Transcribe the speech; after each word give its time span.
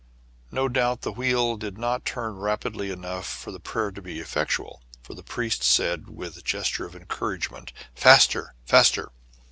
No 0.49 0.67
doubt 0.67 1.01
the 1.01 1.11
wheel 1.11 1.57
did 1.57 1.77
not 1.77 2.05
turn 2.05 2.37
rapidly 2.37 2.89
enough 2.89 3.27
for 3.27 3.51
the 3.51 3.59
prayer 3.59 3.91
to 3.91 4.01
be 4.01 4.19
effectual; 4.19 4.81
for 5.03 5.13
the 5.13 5.21
priest 5.21 5.61
said, 5.63 6.09
with 6.09 6.35
a 6.37 6.41
gesture 6.41 6.87
of 6.87 6.95
encouragement," 6.95 7.71
Faster, 7.93 8.55
faster 8.65 9.11